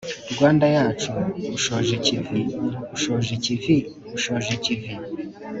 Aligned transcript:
rwanda 0.33 0.65
yacu 0.75 1.09
ushoje 1.57 1.91
ikivi, 1.99 2.39
ushoje 2.95 3.29
ikivi() 3.37 3.75
ushoje 4.17 4.49
ikivi. 4.57 4.91